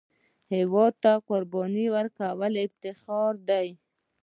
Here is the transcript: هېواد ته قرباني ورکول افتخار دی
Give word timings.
هېواد 0.53 0.93
ته 1.03 1.11
قرباني 1.27 1.85
ورکول 1.95 2.53
افتخار 2.67 3.33
دی 3.49 3.67